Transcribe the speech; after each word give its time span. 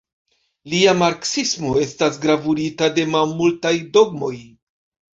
Lia 0.71 0.95
marksismo 1.01 1.75
estas 1.83 2.19
gravurita 2.25 2.93
de 2.99 3.07
malmultaj 3.15 3.77
dogmoj. 3.99 4.37